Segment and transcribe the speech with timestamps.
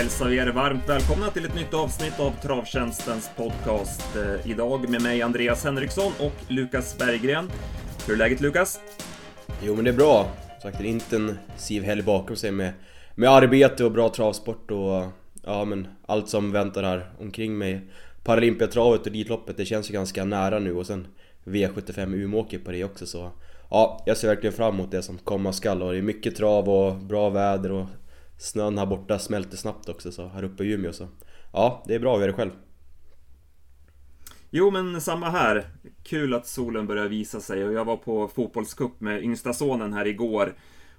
[0.00, 4.16] hälsar vi er varmt välkomna till ett nytt avsnitt av Travtjänstens podcast.
[4.16, 7.50] Eh, idag med mig Andreas Henriksson och Lukas Berggren.
[8.06, 8.80] Hur är läget Lukas?
[9.62, 10.26] Jo men det är bra.
[10.62, 12.72] Sagt en intensiv helg bakom sig med,
[13.14, 15.04] med arbete och bra travsport och
[15.44, 17.80] ja men allt som väntar här omkring mig.
[18.24, 21.06] Paralympiatravet och Elitloppet, det känns ju ganska nära nu och sen
[21.44, 23.30] V75 Umeåker på det också så
[23.70, 26.68] Ja, jag ser verkligen fram emot det som komma skall och det är mycket trav
[26.68, 27.86] och bra väder och
[28.40, 31.08] snön här borta smälter snabbt också så här uppe i Umeå så
[31.52, 32.50] Ja, det är bra, att göra det själv?
[34.50, 35.64] Jo men samma här.
[36.02, 40.06] Kul att solen börjar visa sig och jag var på fotbollscup med yngsta sonen här
[40.06, 40.54] igår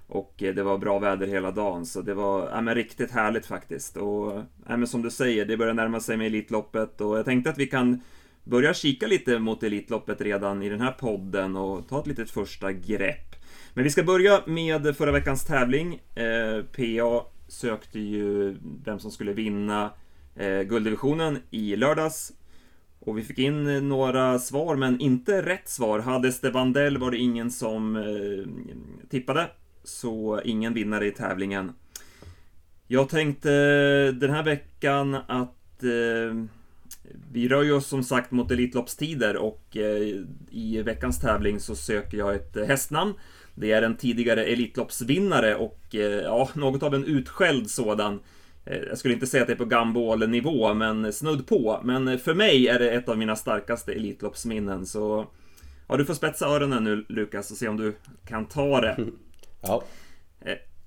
[0.06, 3.46] och eh, det var bra väder hela dagen så det var ja, men riktigt härligt
[3.46, 3.96] faktiskt.
[3.96, 4.32] Och
[4.68, 7.58] ja, men som du säger, det börjar närma sig med Elitloppet och jag tänkte att
[7.58, 8.00] vi kan
[8.44, 12.72] börja kika lite mot Elitloppet redan i den här podden och ta ett litet första
[12.72, 13.36] grepp.
[13.74, 16.00] Men vi ska börja med förra veckans tävling.
[16.14, 19.90] Eh, PA sökte ju vem som skulle vinna
[20.36, 22.32] eh, gulddivisionen i lördags.
[22.98, 25.98] Och vi fick in några svar, men inte rätt svar.
[25.98, 29.50] Hade Stevandell var det ingen som eh, tippade,
[29.84, 31.72] så ingen vinnare i tävlingen.
[32.86, 33.50] Jag tänkte
[34.12, 36.44] den här veckan att eh,
[37.32, 42.18] vi rör ju oss som sagt mot Elitloppstider och eh, i veckans tävling så söker
[42.18, 43.14] jag ett eh, hästnamn.
[43.54, 48.20] Det är en tidigare Elitloppsvinnare och eh, ja, något av en utskälld sådan.
[48.64, 51.80] Jag skulle inte säga att det är på Gumball-nivå, men snudd på.
[51.84, 55.26] Men för mig är det ett av mina starkaste Elitloppsminnen, så...
[55.88, 57.94] Ja, du får spetsa öronen nu, Lukas, och se om du
[58.26, 58.98] kan ta det.
[59.64, 59.82] Ja.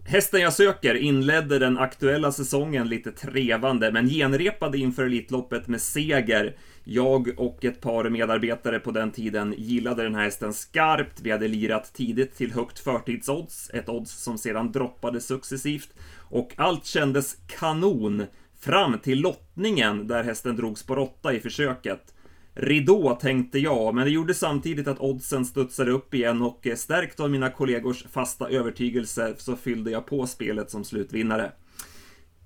[0.08, 6.56] Hästen jag söker inledde den aktuella säsongen lite trevande, men genrepade inför Elitloppet med seger.
[6.84, 11.20] Jag och ett par medarbetare på den tiden gillade den här hästen skarpt.
[11.22, 15.89] Vi hade lirat tidigt till högt förtidsodds, ett odds som sedan droppade successivt.
[16.30, 18.23] Och allt kändes kanon
[18.60, 22.14] fram till lottningen där hästen drogs på råtta i försöket.
[22.58, 27.20] Ridå tänkte jag, men det gjorde samtidigt att oddsen studsade upp igen och eh, stärkt
[27.20, 31.52] av mina kollegors fasta övertygelse så fyllde jag på spelet som slutvinnare.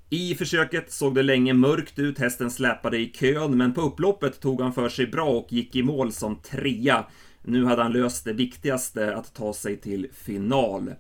[0.10, 4.62] I försöket såg det länge mörkt ut, hästen släpade i kön, men på upploppet tog
[4.62, 7.06] han för sig bra och gick i mål som trea.
[7.44, 10.92] Nu hade han löst det viktigaste, att ta sig till final.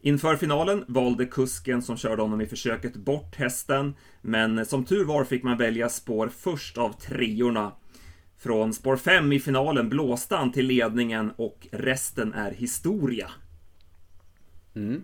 [0.00, 5.24] Inför finalen valde kusken som körde honom i försöket bort hästen, men som tur var
[5.24, 7.72] fick man välja spår först av treorna.
[8.38, 13.30] Från spår 5 i finalen blåste han till ledningen och resten är historia.
[14.74, 15.02] Mm.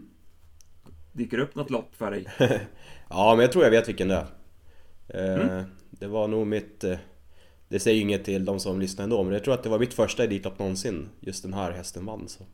[1.13, 2.27] Dyker upp något lopp för dig?
[3.09, 4.27] ja, men jag tror jag vet vilken det
[5.09, 5.39] är.
[5.39, 5.65] Eh, mm.
[5.91, 6.85] Det var nog mitt...
[6.85, 6.99] Eh,
[7.69, 9.95] det säger inget till de som lyssnar ändå, men jag tror att det var mitt
[9.95, 11.09] första Elitlopp någonsin.
[11.21, 12.29] Just den här hästen vann.
[12.29, 12.45] Så.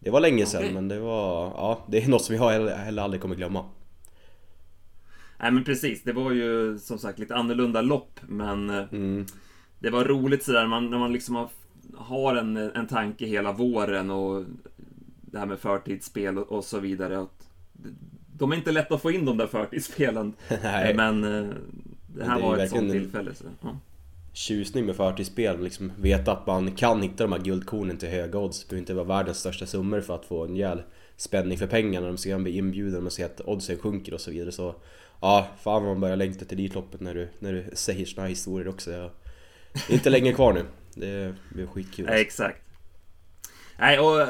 [0.00, 0.74] Det var länge sedan, okay.
[0.74, 1.44] men det var...
[1.44, 3.64] Ja, det är något som jag heller aldrig kommer glömma.
[5.40, 8.70] Nej men precis, det var ju som sagt lite annorlunda lopp, men...
[8.70, 9.26] Eh, mm
[9.82, 11.48] det var roligt sådär man, när man liksom har,
[11.96, 14.44] har en, en tanke hela våren och
[15.20, 17.20] det här med förtidsspel och, och så vidare.
[17.20, 17.48] Att,
[18.36, 20.32] de är inte lätta att få in de där förtidsspelen.
[20.62, 20.94] Nej.
[20.94, 21.54] Men eh,
[22.06, 23.34] det här det var ett sånt tillfälle.
[23.34, 23.76] Så, ja.
[24.32, 28.64] Tjusning med förtidsspel, liksom veta att man kan hitta de här guldkornen till höga odds.
[28.64, 30.82] Det behöver inte vara världens största summor för att få en rejäl
[31.16, 32.06] spänning för pengarna.
[32.06, 34.52] De ska bli inbjudna och se att oddsen sjunker och så vidare.
[34.52, 34.74] Så
[35.20, 38.28] ja, fan vad man börjar längta till Elitloppet när du, när du säger såna här
[38.28, 38.90] historier också.
[38.90, 39.10] Jag
[39.88, 40.64] inte länge kvar nu.
[40.94, 42.06] Det blir skitkul.
[42.06, 42.62] Nej, exakt.
[43.78, 44.28] Nej, och eh,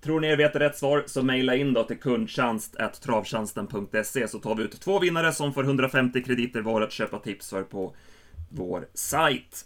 [0.00, 4.62] tror ni er vet rätt svar så mejla in då till kundtjänst.travtjänsten.se så tar vi
[4.62, 7.96] ut två vinnare som får 150 krediter var att köpa tips för på
[8.48, 9.64] vår sajt.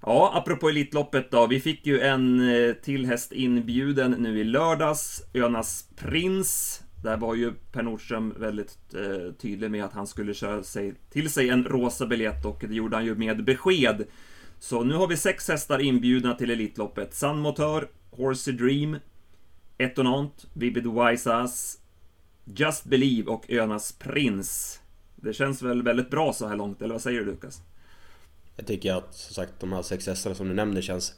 [0.00, 1.46] Ja, apropå Elitloppet då.
[1.46, 5.22] Vi fick ju en eh, till häst inbjuden nu i lördags.
[5.34, 6.82] Önas Prins.
[7.06, 11.30] Där var ju Per Nordström väldigt eh, tydlig med att han skulle köra sig till
[11.30, 14.04] sig en rosa biljett och det gjorde han ju med besked.
[14.58, 17.14] Så nu har vi sex hästar inbjudna till Elitloppet.
[17.14, 18.96] Sun Motör, Horsey Dream,
[19.78, 21.78] Etonant, Vivid Wise Ass,
[22.44, 24.80] Just Believe och Önas Prins.
[25.16, 27.62] Det känns väl väldigt bra så här långt, eller vad säger du Lukas?
[28.56, 31.14] Jag tycker att som sagt de här sex hästarna som du nämner känns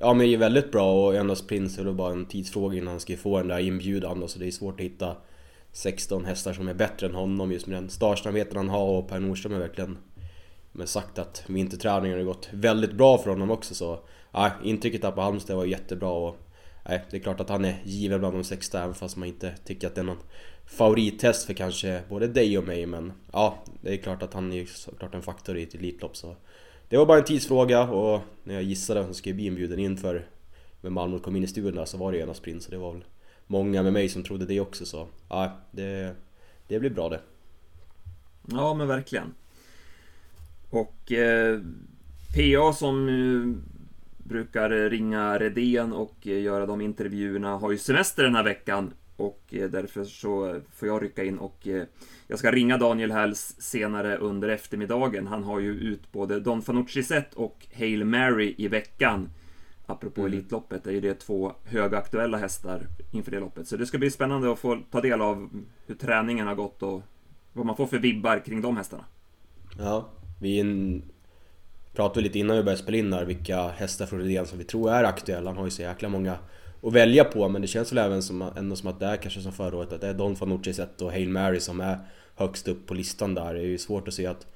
[0.00, 3.00] Ja men är väldigt bra och endast Prins är då bara en tidsfråga innan han
[3.00, 5.16] ska få den där inbjudan då, så det är svårt att hitta
[5.72, 9.20] 16 hästar som är bättre än honom just med den startsnabbheten han har och Per
[9.20, 9.98] Nordström är verkligen
[10.72, 14.00] men sagt att vinterträningen har gått väldigt bra för honom också så
[14.32, 16.36] ja, intrycket där på Halmstad var jättebra och
[16.88, 19.54] nej, det är klart att han är given bland de 16 även fast man inte
[19.64, 20.22] tycker att det är någon
[20.66, 24.64] favorithäst för kanske både dig och mig men ja, det är klart att han är
[24.64, 26.36] såklart en faktor i ett Elitlopp så
[26.88, 30.26] det var bara en tidsfråga och när jag gissade vem som skulle bli inbjuden inför
[30.80, 32.78] när Malmö kom in i studion där så var det ju en sprint så det
[32.78, 33.04] var väl
[33.46, 36.14] många med mig som trodde det också så ja, det,
[36.68, 37.20] det blir bra det.
[38.50, 39.34] Ja, men verkligen.
[40.70, 41.60] Och eh,
[42.34, 43.62] PA som eh,
[44.28, 49.42] brukar ringa Redén och eh, göra de intervjuerna har ju semester den här veckan och
[49.50, 51.84] eh, därför så får jag rycka in och eh,
[52.26, 55.26] jag ska ringa Daniel Halls senare under eftermiddagen.
[55.26, 59.30] Han har ju ut både Don Fanucci set och Hail Mary i veckan.
[59.86, 60.32] Apropå mm.
[60.32, 63.68] Elitloppet är ju det två högaktuella hästar inför det loppet.
[63.68, 65.50] Så det ska bli spännande att få ta del av
[65.86, 67.02] hur träningen har gått och
[67.52, 69.04] vad man får för vibbar kring de hästarna.
[69.78, 70.08] Ja,
[70.40, 70.62] vi
[71.92, 74.90] pratade lite innan vi började spela in här vilka hästar från Redén som vi tror
[74.90, 75.50] är aktuella.
[75.50, 76.38] Han har ju så jäkla många
[76.82, 79.40] att välja på men det känns väl även som, ändå som att det är kanske
[79.40, 81.98] som förra året att det är Don Fanucci set och Hail Mary som är
[82.34, 83.54] högst upp på listan där.
[83.54, 84.46] Det är ju svårt att se att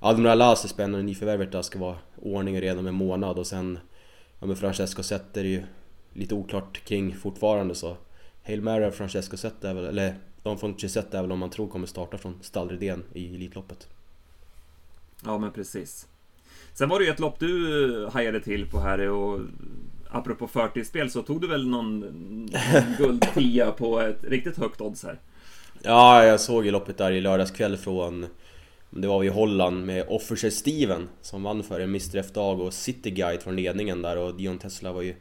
[0.00, 3.78] Admiral Las är spännande, nyförvärvet där ska vara ordning redan om en månad och sen
[4.42, 5.62] Ja men Francesco Zet är det ju
[6.12, 7.96] lite oklart kring fortfarande så
[8.42, 11.50] Hail Mary och Francesco Zet är väl, eller Don Fanucci Zet är väl om man
[11.50, 13.88] tror kommer starta från stallridén i Elitloppet.
[15.24, 16.08] Ja men precis.
[16.72, 19.40] Sen var det ju ett lopp du hajade till på här och
[20.12, 22.00] apropå förtidsspel så tog du väl någon
[22.98, 25.18] guldtia på ett riktigt högt odds här?
[25.82, 28.26] Ja, jag såg ju loppet där i lördagskväll från
[28.90, 32.74] det var vi i Holland med Officer Steven som vann för en Mr F-dag och
[32.74, 35.14] City Guide från ledningen där och Dion Tesla var ju...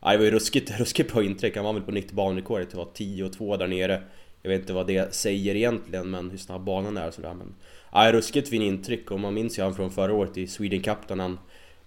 [0.00, 1.56] Ja, det var ju ruskigt, ruskigt bra intryck.
[1.56, 4.02] Han vann väl på nytt banrekord, det var 10 och 2 där nere.
[4.42, 7.34] Jag vet inte vad det säger egentligen, men hur snabb banan är och sådär.
[7.34, 7.54] Men
[7.92, 11.08] ja, ruskigt fin intryck och man minns ju han från förra året i Sweden Cup
[11.08, 11.38] där han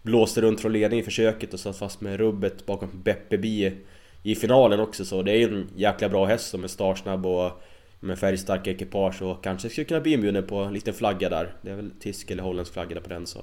[0.07, 3.73] blåste runt från ledningen i försöket och satt fast med rubbet bakom Beppe Bie
[4.23, 7.63] i finalen också så det är ju en jäkla bra häst som är startsnabb och
[7.99, 11.53] med färgstarka ekipage och kanske skulle kunna bli inbjuden på en liten flagga där.
[11.61, 13.39] Det är väl tysk eller holländsk flagga där på den så...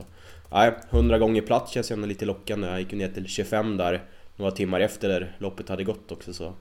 [0.53, 2.69] Nej, 100 gånger plats känns ändå lite lockande.
[2.69, 4.03] Jag gick ner till 25 där
[4.37, 6.53] några timmar efter där loppet hade gått också så...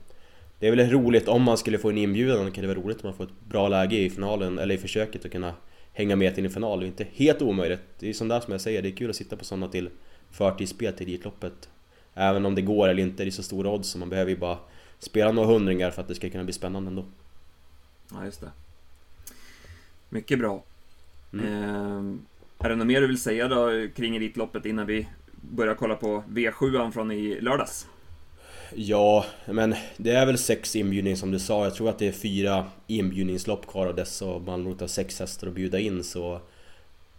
[0.58, 3.08] Det är väl roligt om man skulle få en inbjudan, kan det vara roligt om
[3.08, 5.54] man får ett bra läge i finalen, eller i försöket och kunna
[5.94, 6.80] hänga med till en final.
[6.80, 7.80] Det är inte helt omöjligt.
[7.98, 9.90] Det är sånt där som jag säger, det är kul att sitta på sådana till
[10.30, 11.68] förtidsspel till Elitloppet.
[12.14, 14.36] Även om det går eller inte, det är så stora odds så man behöver ju
[14.36, 14.58] bara
[14.98, 17.04] spela några hundringar för att det ska kunna bli spännande ändå.
[18.12, 18.50] Ja, just det.
[20.08, 20.62] Mycket bra.
[21.32, 21.46] Mm.
[21.46, 25.96] Eh, är det något mer du vill säga då kring Elitloppet innan vi börjar kolla
[25.96, 27.86] på V7 från i lördags?
[28.74, 31.64] Ja, men det är väl sex inbjudningar som du sa.
[31.64, 35.46] Jag tror att det är fyra inbjudningslopp kvar av dessa och man har sex hästar
[35.46, 36.40] att bjuda in så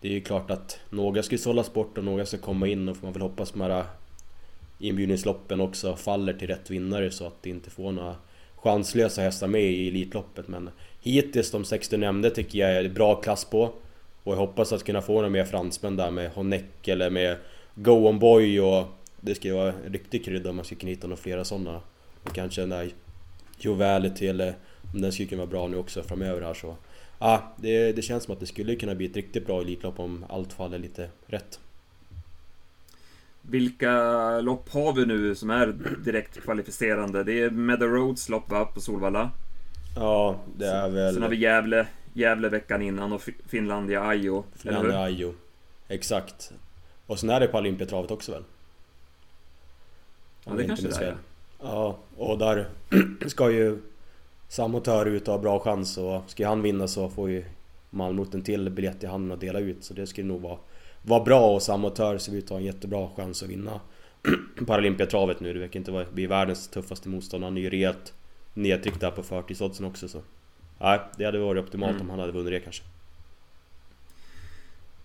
[0.02, 2.98] det är ju klart att några ska sållas bort och några ska komma in och
[2.98, 3.84] får man väl hoppas att de här
[4.80, 8.16] inbjudningsloppen också faller till rätt vinnare så att det inte får några
[8.56, 10.70] chanslösa hästar med i Elitloppet men
[11.02, 13.74] hittills de sex du nämnde tycker jag är bra klass på
[14.24, 17.38] och jag hoppas att kunna få några mer fransmän där med Honeck eller med
[17.76, 18.86] Go On Boy och
[19.26, 21.82] det ska ju vara en riktig krydda om man ska kunna hitta några flera sådana
[22.24, 22.90] och kanske den där
[23.60, 24.56] Jovality eller
[24.94, 26.76] om den skulle kunna vara bra nu också framöver här så
[27.20, 30.26] Ja, det, det känns som att det skulle kunna bli ett riktigt bra Elitlopp om
[30.30, 31.60] allt faller lite rätt.
[33.42, 33.92] Vilka
[34.42, 35.76] lopp har vi nu som är
[36.06, 37.24] direkt kvalificerande?
[37.24, 39.32] Det är Meadow Roads lopp va, på Solvalla?
[39.96, 41.14] Ja, det är väl...
[41.14, 44.44] Sen har vi Gävle, Gävle veckan innan och Finlandia Ajo.
[44.56, 45.34] Finlandia Ajo.
[45.88, 46.52] Exakt.
[47.06, 48.44] Och sen är det på Olympiatravet också väl?
[50.46, 51.16] Ja, det kanske det är.
[51.62, 52.68] Ja, och där
[53.28, 53.82] ska ju
[54.48, 57.46] Samotör ut och ha bra chans och ska han vinna så får ju
[57.90, 60.58] Malmö en till biljett i handen att dela ut så det skulle nog vara
[61.02, 63.80] var bra och Samotör ser ut att ha en jättebra chans att vinna
[64.68, 65.54] Paralympiatravet nu.
[65.54, 67.48] Det verkar inte vara, bli världens tuffaste motståndare.
[67.48, 68.14] Han är ju rejält
[68.54, 70.22] nedtryckt där på förtidsoddsen också så...
[70.80, 72.02] Nej, det hade varit optimalt mm.
[72.02, 72.84] om han hade vunnit det kanske.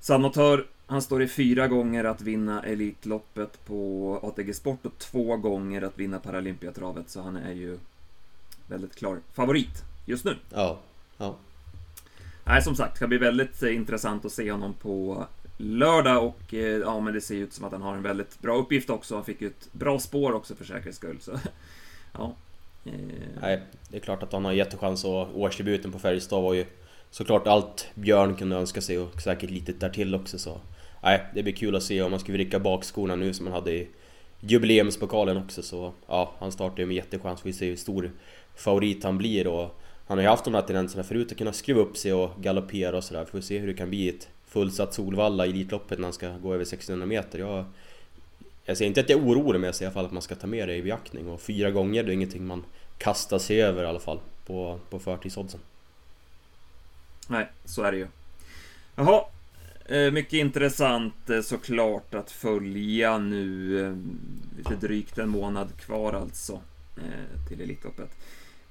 [0.00, 5.82] Samotör, han står i fyra gånger att vinna Elitloppet på ATG Sport och två gånger
[5.82, 7.78] att vinna Paralympiatravet så han är ju
[8.66, 10.37] väldigt klar favorit just nu.
[10.54, 10.78] Ja,
[11.18, 11.37] ja.
[12.44, 16.54] Nej, som sagt, det ska bli väldigt eh, intressant att se honom på lördag och
[16.54, 19.14] eh, ja, men det ser ut som att han har en väldigt bra uppgift också.
[19.14, 21.18] Han fick ju ett bra spår också för säkerhets skull.
[21.20, 21.32] Så,
[22.12, 22.35] ja.
[22.85, 22.92] Eh.
[23.40, 26.64] Nej, det är klart att han har jättechans och årsdebuten på Färjestad var ju
[27.11, 30.61] såklart allt Björn kunde önska sig och säkert lite därtill också så.
[31.00, 33.73] Nej, det blir kul att se om man ska vricka bakskorna nu som han hade
[33.73, 33.88] i
[34.40, 37.40] jubileumspokalen också så ja, han startar ju med jättechans.
[37.47, 38.11] Vi ser hur stor
[38.57, 41.80] favorit han blir och han har ju haft de här tendenserna förut att kunna skruva
[41.80, 43.25] upp sig och galoppera och sådär.
[43.25, 46.54] Får se hur det kan bli ett fullsatt Solvalla i Elitloppet när han ska gå
[46.54, 47.38] över 1600 meter.
[47.38, 47.64] Jag,
[48.64, 50.23] jag säger inte att jag är orolig men jag säger i alla fall att man
[50.23, 52.64] ska ta med det i beaktning och fyra gånger det är ingenting man
[52.99, 55.61] kastar sig över i alla fall på, på förtidsoddsen.
[57.28, 58.07] Nej, så är det ju.
[58.95, 59.25] Jaha,
[59.90, 63.80] Eh, mycket intressant eh, såklart att följa nu.
[63.87, 63.94] Eh,
[64.56, 66.61] lite drygt en månad kvar alltså
[67.49, 68.11] till Elitloppet.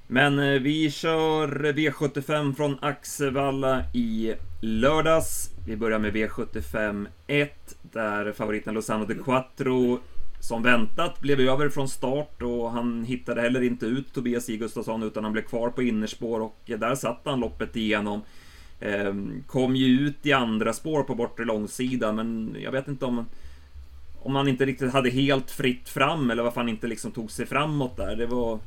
[0.08, 5.50] Men vi kör V75 från Axevalla i lördags.
[5.68, 10.00] Vi börjar med V75 1 där favoriten Lozano de Quattro
[10.40, 15.04] som väntat blev över från start och han hittade heller inte ut Tobias I Gustafsson
[15.04, 18.22] utan han blev kvar på innerspår och där satt han loppet igenom.
[18.80, 23.26] Ehm, kom ju ut i andra spår på bortre långsida men jag vet inte om
[24.22, 27.46] om han inte riktigt hade helt fritt fram eller varför han inte liksom tog sig
[27.46, 28.16] framåt där.
[28.16, 28.60] Det var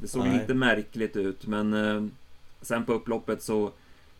[0.00, 0.38] Det såg Nej.
[0.38, 2.02] lite märkligt ut men eh,
[2.60, 3.70] Sen på upploppet så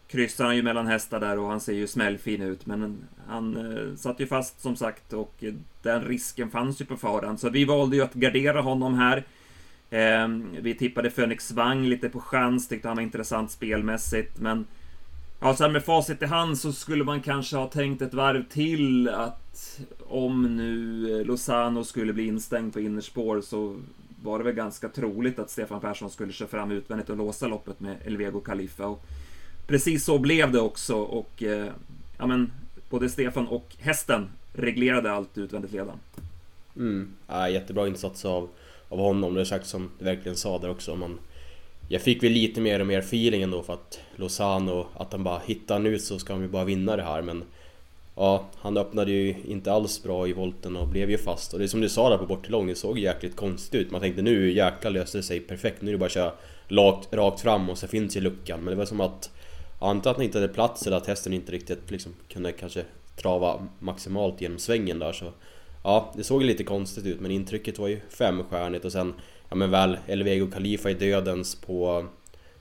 [0.09, 2.99] kryssar han ju mellan hästar där och han ser ju smällfin ut men
[3.29, 5.45] han eh, satt ju fast som sagt och
[5.83, 9.25] den risken fanns ju på förhand så vi valde ju att gardera honom här.
[9.91, 10.29] Eh,
[10.61, 14.67] vi tippade Phoenix Wang lite på chans, tyckte han var intressant spelmässigt men
[15.45, 18.49] Ja, så här med facit i hand så skulle man kanske ha tänkt ett varv
[18.49, 23.77] till att om nu eh, Lozano skulle bli instängd på innerspår så
[24.23, 27.81] var det väl ganska troligt att Stefan Persson skulle köra fram utvändigt och låsa loppet
[27.81, 28.87] med Elvego Khalifa.
[28.87, 29.05] Och
[29.67, 31.67] precis så blev det också och eh,
[32.19, 32.53] ja, men
[32.91, 35.99] både Stefan och hästen reglerade allt utvändigt ledan.
[36.77, 37.13] Mm.
[37.27, 38.49] Ja, jättebra insats av,
[38.89, 40.97] av honom, det är sagt som du verkligen sa där också.
[40.97, 41.19] Man,
[41.93, 45.41] jag fick väl lite mer och mer feeling ändå för att Lozano, att han bara
[45.47, 47.45] hittar nu så ska han ju bara vinna det här men
[48.17, 51.53] Ja, han öppnade ju inte alls bra i volten och blev ju fast.
[51.53, 53.91] Och det är som du sa där på bortelång, det såg jäkligt konstigt ut.
[53.91, 56.33] Man tänkte nu jäklar löste det sig perfekt, nu är det bara att köra
[56.69, 58.61] rakt, rakt fram och så finns ju luckan.
[58.61, 59.31] Men det var som att,
[59.81, 62.85] antingen att han inte hade plats eller att hästen inte riktigt liksom kunde kanske
[63.17, 65.33] trava maximalt genom svängen där så...
[65.85, 69.15] Ja, det såg lite konstigt ut men intrycket var ju femstjärnigt och sen
[69.53, 72.07] ja men väl Elvego Khalifa i dödens på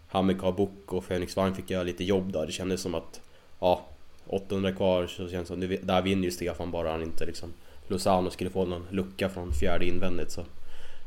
[0.07, 2.45] Hamikar Book och Phoenix Vagn fick göra lite jobb där.
[2.45, 3.21] Det kändes som att
[3.60, 3.86] ja,
[4.27, 7.53] 800 kvar så känns det som där vinner ju Stefan bara han inte liksom
[7.88, 10.45] Lozano skulle få någon lucka från fjärde invändigt så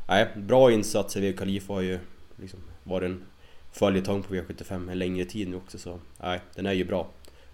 [0.07, 1.15] Nej, bra insats.
[1.15, 1.99] Elvego Khalifa har ju
[2.35, 3.21] liksom varit en
[3.71, 7.07] följetong på V75 en längre tid nu också så nej, den är ju bra.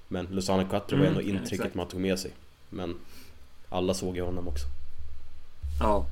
[0.07, 2.31] Men Lozano Quattro var mm, ändå intrycket ja, man tog med sig.
[2.69, 2.95] Men
[3.69, 4.65] alla såg ju honom också.
[5.79, 6.05] Ja,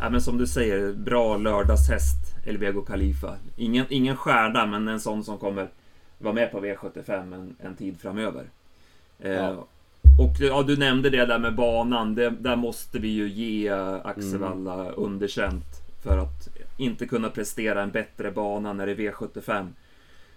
[0.00, 3.36] Ja, men som du säger, bra lördagshäst, Elvego Khalifa.
[3.56, 5.68] Ingen, ingen stjärna, men en sån som kommer
[6.18, 8.44] vara med på V75 en, en tid framöver.
[9.18, 9.50] Eh, ja.
[9.50, 9.58] Eh,
[10.18, 12.14] och ja, du nämnde det där med banan.
[12.14, 13.70] Det, där måste vi ju ge
[14.04, 14.94] Axevalla mm.
[14.96, 15.64] underkänt.
[16.02, 19.66] För att inte kunna prestera en bättre bana när det är V75.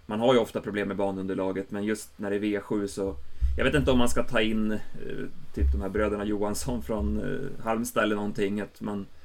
[0.05, 3.15] Man har ju ofta problem med banunderlaget, men just när det är V7 så...
[3.57, 4.79] Jag vet inte om man ska ta in eh,
[5.53, 8.61] typ de här bröderna Johansson från eh, Halmstad eller någonting.
[8.61, 9.16] Att man Eh,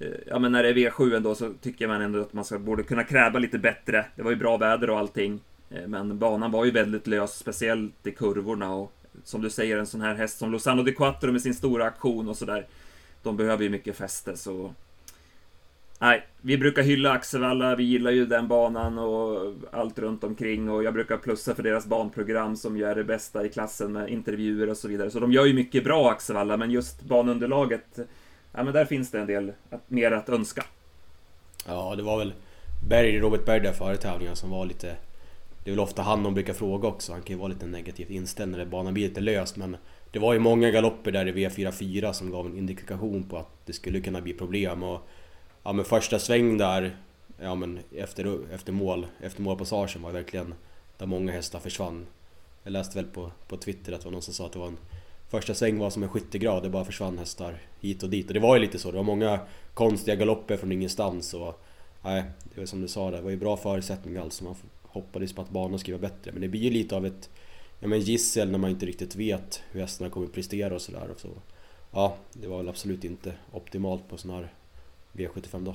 [0.00, 2.58] Eh, ja men när det är V7 ändå så tycker man ändå att man ska,
[2.58, 4.06] borde kunna kräva lite bättre.
[4.16, 5.40] Det var ju bra väder och allting.
[5.70, 8.92] Eh, men banan var ju väldigt lös, speciellt i kurvorna och
[9.24, 12.28] som du säger en sån här häst som Lozano di Quattro med sin stora aktion
[12.28, 12.66] och sådär.
[13.22, 14.74] De behöver ju mycket fäste så...
[15.98, 20.84] Nej, vi brukar hylla Axevalla, vi gillar ju den banan och allt runt omkring och
[20.84, 24.70] jag brukar plussa för deras banprogram som ju är det bästa i klassen med intervjuer
[24.70, 25.10] och så vidare.
[25.10, 27.98] Så de gör ju mycket bra Axevalla, men just banunderlaget
[28.54, 30.64] ja, men där finns det en del att, mer att önska.
[31.66, 32.32] Ja, det var väl
[32.88, 34.96] Berg, Robert Berg där före tävlingen som var lite...
[35.64, 38.10] Det är väl ofta han de brukar fråga också, han kan ju vara lite negativt
[38.10, 39.76] inställd när banan blir lite lös men
[40.12, 43.72] det var ju många galopper där i V44 som gav en indikation på att det
[43.72, 45.00] skulle kunna bli problem och
[45.62, 46.96] ja men första sväng där
[47.40, 50.54] ja men efter, efter mål, efter målpassagen var verkligen
[50.98, 52.06] där många hästar försvann.
[52.62, 54.66] Jag läste väl på, på Twitter att det var någon som sa att det var
[54.66, 54.78] en
[55.28, 58.28] Första sväng var som en skyttegrad, det bara försvann hästar hit och dit.
[58.28, 59.40] Och det var ju lite så, det var många
[59.74, 61.60] konstiga galopper från ingenstans och...
[62.02, 64.44] Nej, det var som du sa, det var ju bra förutsättningar alltså.
[64.44, 66.32] Man hoppades på att banan skulle vara bättre.
[66.32, 67.30] Men det blir ju lite av ett
[67.80, 71.08] ja, men gissel när man inte riktigt vet hur hästarna kommer att prestera och sådär.
[71.16, 71.28] Så,
[71.92, 74.48] ja, det var väl absolut inte optimalt på sån här
[75.12, 75.74] V75 då.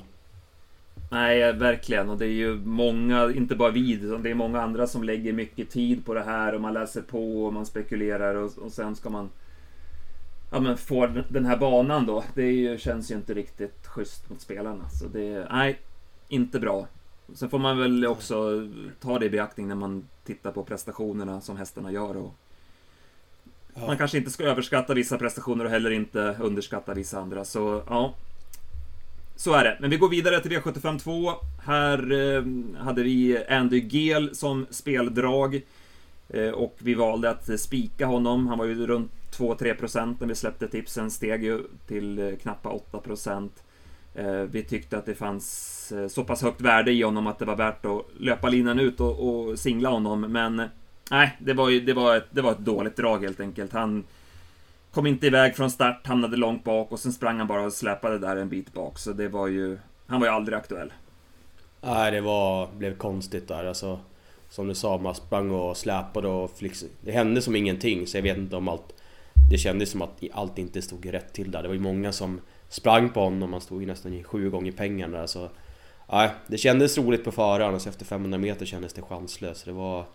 [1.11, 2.09] Nej, verkligen.
[2.09, 5.33] Och det är ju många, inte bara vi, utan det är många andra som lägger
[5.33, 8.95] mycket tid på det här och man läser på och man spekulerar och, och sen
[8.95, 9.29] ska man
[10.51, 12.23] ja, men få den här banan då.
[12.33, 14.89] Det ju, känns ju inte riktigt schysst mot spelarna.
[14.89, 15.79] Så det, nej,
[16.27, 16.87] inte bra.
[17.33, 18.67] Sen får man väl också
[18.99, 22.17] ta det i beaktning när man tittar på prestationerna som hästarna gör.
[22.17, 22.35] Och
[23.73, 23.87] ja.
[23.87, 27.45] Man kanske inte ska överskatta vissa prestationer och heller inte underskatta vissa andra.
[27.45, 28.13] Så ja,
[29.35, 29.77] så är det.
[29.81, 31.33] Men vi går vidare till V75 2.
[31.65, 32.43] Här eh,
[32.83, 35.61] hade vi Andy Gel som speldrag.
[36.29, 38.47] Eh, och vi valde att eh, spika honom.
[38.47, 41.11] Han var ju runt 2-3% när vi släppte tipsen.
[41.11, 43.49] Steg ju till eh, knappa 8%.
[44.51, 47.85] Vi tyckte att det fanns så pass högt värde i honom att det var värt
[47.85, 50.21] att löpa linan ut och, och singla honom.
[50.21, 50.63] Men
[51.11, 53.73] nej, det var ju det var ett, det var ett dåligt drag helt enkelt.
[53.73, 54.03] Han
[54.91, 58.19] Kom inte iväg från start, hamnade långt bak och sen sprang han bara och släpade
[58.19, 58.99] där en bit bak.
[58.99, 59.77] Så det var ju...
[60.07, 60.93] Han var ju aldrig aktuell.
[61.81, 63.99] Nej, det var, blev konstigt där alltså.
[64.49, 68.21] Som du sa, man sprang och släpade och flix, Det hände som ingenting, så jag
[68.21, 68.93] vet inte om allt...
[69.51, 71.61] Det kändes som att allt inte stod rätt till där.
[71.61, 74.71] Det var ju många som sprang på honom, man stod ju nästan i sju gånger
[74.71, 75.49] pengarna där så...
[76.11, 79.65] Nej, det kändes roligt på förhand och så efter 500 meter kändes det chanslöst.
[79.65, 80.05] Det var...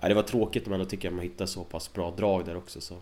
[0.00, 2.56] Nej, det var tråkigt men jag tycker att man hittade så pass bra drag där
[2.56, 2.94] också så...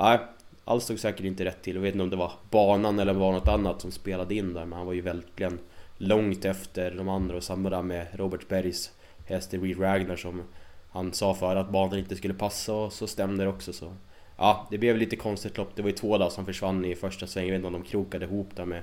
[0.00, 0.18] Nej,
[0.64, 1.74] allt stod säkert inte rätt till.
[1.74, 4.64] Jag vet inte om det var banan eller var något annat som spelade in där
[4.64, 5.58] men han var ju verkligen
[5.98, 8.90] långt efter de andra och samma där med Robert Bergs
[9.26, 10.42] häst i Reed Ragnar som
[10.90, 13.92] han sa för att banan inte skulle passa och så stämde det också så
[14.38, 15.76] Ja, det blev lite konstigt lopp.
[15.76, 17.48] Det var ju två där som försvann i första svängen.
[17.48, 18.82] Jag vet inte om de krokade ihop där med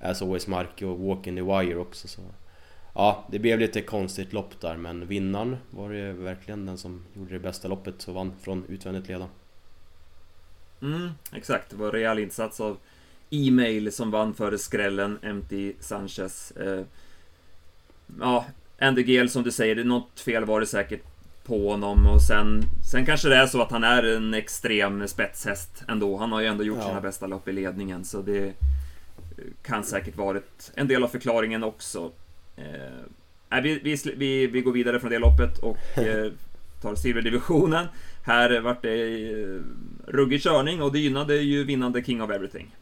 [0.00, 2.20] As Always Mark och Walk in the Wire också så
[2.94, 7.32] Ja, det blev lite konstigt lopp där men vinnaren var det verkligen den som gjorde
[7.32, 9.28] det bästa loppet och vann från utvändigt ledande.
[10.82, 12.78] Mm, exakt, det var en rejäl insats av
[13.30, 16.50] E-mail som vann före skrällen, MT Sanchez.
[16.50, 16.84] Eh,
[18.20, 18.44] ja,
[18.78, 21.02] Andy Gel som du säger, det något fel var det säkert
[21.44, 25.84] på honom och sen, sen kanske det är så att han är en extrem spetshäst
[25.88, 26.16] ändå.
[26.16, 26.88] Han har ju ändå gjort ja.
[26.88, 28.54] sina bästa lopp i ledningen så det
[29.62, 32.10] kan säkert varit en del av förklaringen också.
[32.56, 36.32] Eh, vi, vi, vi, vi går vidare från det loppet och eh,
[36.82, 37.86] tar silverdivisionen.
[38.24, 39.60] Här vart det eh,
[40.06, 42.74] ruggig körning och det gynnade ju vinnande King of Everything.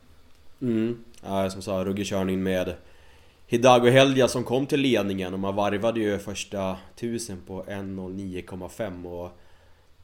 [0.60, 2.74] Mm, ja, som sa, ruggig körning med
[3.48, 9.30] Hidago Heldia som kom till ledningen och man varvade ju första tusen på 1.09,5 och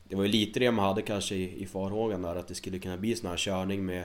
[0.04, 2.78] Det var ju lite det man hade kanske i, i farhågan där att det skulle
[2.78, 4.04] kunna bli sån här körning med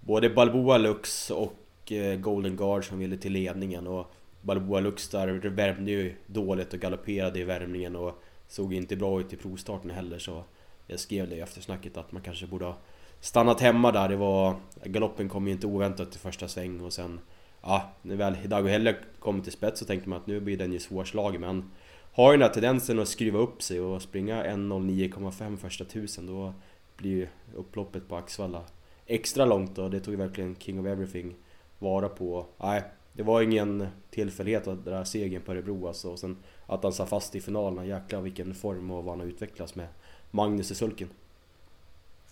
[0.00, 4.12] Både Balboa Lux och eh, Golden Guard som ville till ledningen och
[4.42, 9.32] Balboa Lux där värmde ju dåligt och galopperade i värmningen och Såg inte bra ut
[9.32, 10.44] i provstarten heller så
[10.86, 12.76] Jag skrev det i eftersnacket att man kanske borde ha
[13.20, 17.20] Stannat hemma där, det var Galoppen kom ju inte oväntat i första sväng och sen
[17.64, 20.72] ja, när väl Hidago Helle kommer till spets så tänkte man att nu blir den
[20.72, 21.70] ju svårslagen men han
[22.12, 26.54] har ju den här tendensen att skruva upp sig och springa 1.09,5 första tusen då
[26.96, 28.64] blir ju upploppet på Axvalla
[29.06, 31.34] extra långt och det tog ju verkligen King of Everything
[31.78, 32.46] vara på.
[32.58, 36.36] Nej, det var ingen tillfällighet att den där segern på Örebro alltså och sen
[36.66, 37.86] att han satt fast i finalen.
[37.86, 39.86] Jäklar vilken form och vad han har utvecklats med
[40.30, 41.08] Magnus i sulken.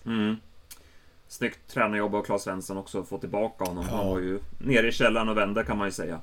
[0.04, 0.36] Mm.
[1.32, 3.84] Snyggt tränarjobb av Claes Svensson också, få tillbaka honom.
[3.90, 3.96] Ja.
[3.96, 6.20] Han var ju nere i källaren och vände kan man ju säga.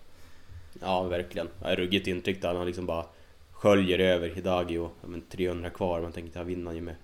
[0.81, 1.47] Ja, verkligen.
[1.61, 2.55] Ruggigt intryck där.
[2.55, 3.05] Han liksom bara
[3.51, 6.01] sköljer över Hidagi och men 300 kvar.
[6.01, 6.95] Man tänkte, han vinner ju med...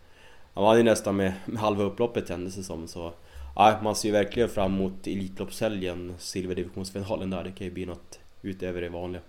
[0.54, 2.88] Han vann ju nästan med, med halva upploppet kändes det som.
[2.88, 3.14] Så
[3.56, 7.44] ja, man ser ju verkligen fram emot Elitloppshelgen, silverdivisionsfinalen där.
[7.44, 9.22] Det kan ju bli något utöver det vanliga.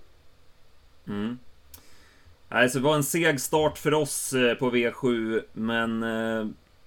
[1.06, 1.38] Mm.
[2.48, 6.46] Alltså, det var en seg start för oss eh, på V7, men eh,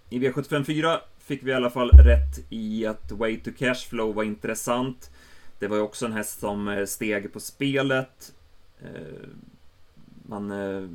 [0.09, 4.23] i V75 4 fick vi i alla fall rätt i att Way to Cashflow var
[4.23, 5.11] intressant.
[5.59, 8.33] Det var ju också en häst som eh, steg på spelet.
[8.81, 9.27] Eh,
[10.25, 10.51] man...
[10.51, 10.87] Eh,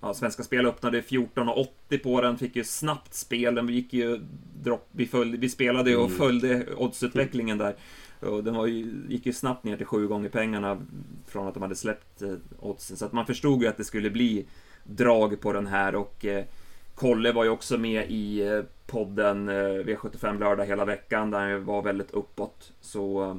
[0.00, 3.54] ja, Svenska Spel öppnade 14,80 på den, fick ju snabbt spel.
[3.54, 4.20] Den gick ju
[4.62, 6.18] dropp, vi, följde, vi spelade och mm.
[6.18, 7.76] följde oddsutvecklingen där.
[8.20, 10.82] Och den var ju, gick ju snabbt ner till sju gånger pengarna
[11.26, 12.22] från att de hade släppt
[12.60, 12.96] oddsen.
[12.96, 14.46] Så att man förstod ju att det skulle bli
[14.84, 16.26] drag på den här och
[16.94, 21.64] Kolle var ju också med i eh, podden eh, V75 lördag hela veckan där han
[21.64, 22.72] var väldigt uppåt.
[22.80, 23.36] Så eh,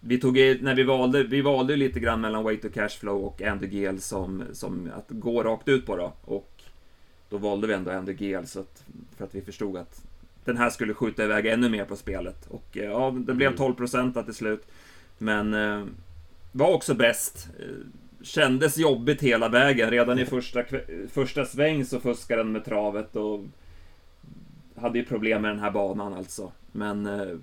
[0.00, 3.66] vi tog, när vi valde, vi valde lite grann mellan Way to Cashflow och Andy
[3.66, 6.12] Gel som, som att gå rakt ut på då.
[6.24, 6.62] Och
[7.28, 8.84] då valde vi ändå Andy Gel så att,
[9.16, 10.04] för att vi förstod att
[10.44, 12.46] den här skulle skjuta iväg ännu mer på spelet.
[12.46, 14.24] Och ja, det blev 12% mm.
[14.24, 14.66] till slut.
[15.18, 15.56] Men
[16.52, 17.48] var också bäst
[18.24, 19.90] kändes jobbigt hela vägen.
[19.90, 20.64] Redan i första,
[21.08, 23.40] första sväng så fuskade den med travet och
[24.76, 26.52] hade ju problem med den här banan alltså.
[26.72, 27.36] Men eh,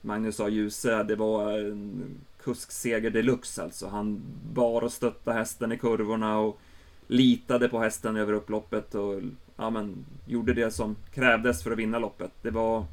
[0.00, 0.48] Magnus A.
[0.48, 2.04] Djuse, det var en
[2.42, 3.88] kuskseger deluxe alltså.
[3.88, 4.22] Han
[4.52, 6.58] bar och stöttade hästen i kurvorna och
[7.06, 9.20] litade på hästen över upploppet och
[9.56, 12.30] ja, men, gjorde det som krävdes för att vinna loppet.
[12.42, 12.84] Det var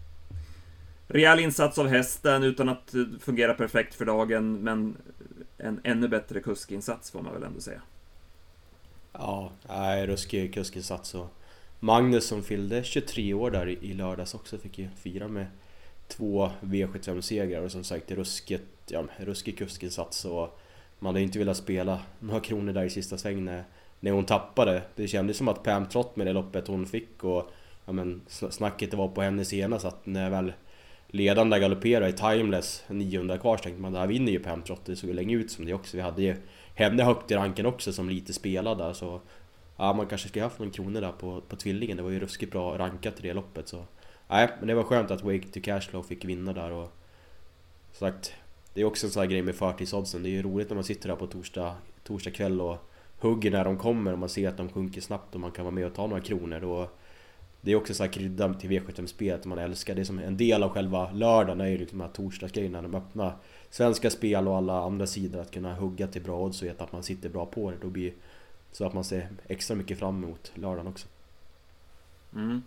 [1.11, 4.97] rejäl insats av hästen utan att fungera perfekt för dagen, men
[5.57, 7.81] en ännu bättre kuskinsats får man väl ändå säga.
[9.13, 11.33] Ja, nej, ruskig kuskinsats och
[11.79, 15.45] Magnus som fyllde 23 år där i lördags också fick ju fira med
[16.07, 20.59] två V75-segrar och som sagt ruskigt, ja, ruskig kuskinsats och
[20.99, 23.63] man hade inte velat spela några kronor där i sista sväng när,
[23.99, 24.81] när hon tappade.
[24.95, 27.51] Det kändes som att Pam Trott med det loppet hon fick och
[27.85, 30.53] ja, men snacket det var på henne senast att när väl
[31.11, 34.95] ledande galopperade i Timeless 900 kvar så tänkte man det här vinner ju Pemtrot, Det
[34.95, 35.97] såg ju länge ut som det också.
[35.97, 36.35] Vi hade ju
[36.75, 39.21] henne högt i ranken också som lite spelade där så
[39.77, 41.97] Ja man kanske skulle haft någon krona där på, på tvillingen.
[41.97, 43.85] Det var ju ruskigt bra rankat i det loppet så
[44.27, 46.91] Nej men det var skönt att Wake to Cashflow fick vinna där och
[47.91, 48.33] Sagt
[48.73, 50.23] det är också en sån här grej med förtidsoddsen.
[50.23, 52.77] Det är ju roligt när man sitter där på torsdag, torsdag kväll och
[53.19, 55.75] hugger när de kommer och man ser att de sjunker snabbt och man kan vara
[55.75, 56.63] med och ta några kronor.
[56.63, 56.97] Och
[57.61, 59.95] det är också så här krydda till V75-spelet man älskar.
[59.95, 62.81] Det är som en del av själva lördagen är ju liksom de här torsdagsgrejerna.
[62.81, 63.35] De öppnar
[63.69, 66.91] svenska spel och alla andra sidor att kunna hugga till bra odds och veta att
[66.91, 67.77] man sitter bra på det.
[67.81, 68.13] Då blir
[68.71, 71.07] så att man ser extra mycket fram emot lördagen också.
[72.35, 72.61] Mm.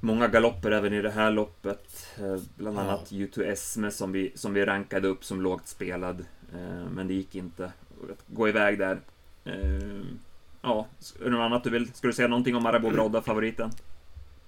[0.00, 2.06] Många galopper även i det här loppet.
[2.18, 3.18] Eh, bland annat ja.
[3.18, 6.24] U2 Esme som vi, som vi rankade upp som lågt spelad.
[6.54, 9.00] Eh, men det gick inte att gå iväg där.
[10.62, 10.86] Ja,
[11.20, 11.92] är det något annat du vill?
[11.92, 13.70] Ska du säga någonting om Marabou Brodda, favoriten?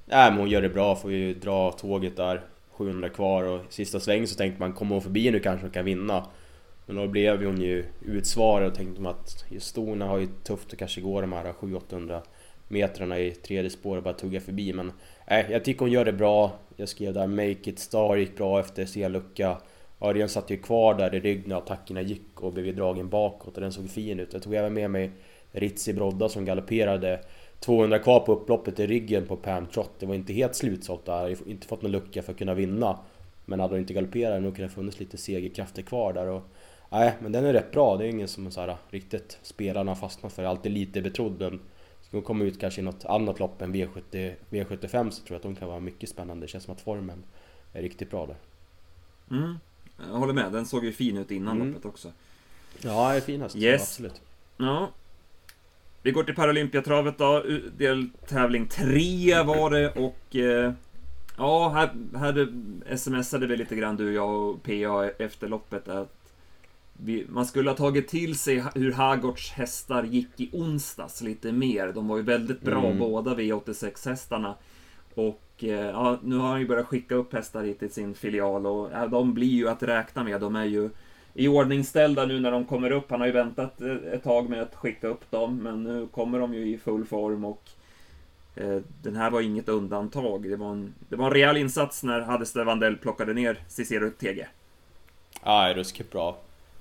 [0.06, 4.00] Nej men hon gör det bra, får ju dra tåget där 700 kvar och sista
[4.00, 6.26] sväng så tänkte man kommer hon förbi nu kanske hon kan vinna.
[6.86, 10.72] Men då blev hon ju utsvarad och tänkte man att just Stona har ju tufft
[10.72, 12.20] att kanske gå de här 700-800
[12.68, 14.92] metrarna i tredje spår och bara tugga förbi men
[15.30, 16.52] nej, jag tycker hon gör det bra.
[16.76, 19.56] Jag skrev där Make It Star gick bra efter C-lucka.
[20.00, 23.60] Örjan satt ju kvar där i rygg när attackerna gick och blev dragen bakåt och
[23.60, 24.32] den såg fin ut.
[24.32, 25.10] Jag tog även med mig
[25.52, 27.20] Ritzi Brodda som galopperade
[27.60, 29.90] 200 kvar på upploppet i ryggen på Pam Trott.
[29.98, 32.98] Det var inte helt slutsålt där, inte fått någon lucka för att kunna vinna.
[33.44, 36.26] Men hade hon inte galopperat hade det nog kunnat funnits lite segerkrafter kvar där.
[36.26, 36.42] Och,
[36.90, 37.96] nej, men den är rätt bra.
[37.96, 40.44] Det är ingen som så här, riktigt spelarna fastnat för.
[40.44, 41.32] Alltid lite betrodd.
[41.32, 41.60] Den
[42.02, 45.44] ska komma ut kanske i något annat lopp än V70, V75 så tror jag att
[45.44, 46.46] hon kan vara mycket spännande.
[46.46, 47.22] Det känns som att formen
[47.72, 48.36] är riktigt bra där.
[49.30, 49.58] Mm.
[49.98, 51.68] Jag håller med, den såg ju fin ut innan mm.
[51.68, 52.12] loppet också.
[52.82, 53.56] Ja, är finast.
[53.56, 53.82] Yes.
[53.82, 54.20] absolut.
[54.56, 54.90] Ja,
[56.02, 57.44] vi går till Paralympiatravet då.
[57.76, 60.72] Deltävling 3 var det och eh,
[61.36, 62.48] ja, här, här
[62.96, 66.22] smsade vi lite grann du, jag och PA efter loppet att
[66.92, 71.92] vi, man skulle ha tagit till sig hur Hagårds hästar gick i onsdags lite mer.
[71.92, 72.98] De var ju väldigt bra mm.
[72.98, 74.54] båda V86 hästarna.
[75.14, 78.66] Och eh, ja, nu har han ju börjat skicka upp hästar hit till sin filial
[78.66, 80.40] och ja, de blir ju att räkna med.
[80.40, 80.90] De är ju
[81.34, 83.10] i ordningställda nu när de kommer upp.
[83.10, 86.38] Han har ju väntat eh, ett tag med att skicka upp dem, men nu kommer
[86.38, 87.62] de ju i full form och
[88.56, 90.50] eh, den här var inget undantag.
[90.50, 94.46] Det var en, det var en rejäl insats när Hadester Vandell plockade ner Cicero TG.
[95.44, 96.38] Ja, ruskigt bra.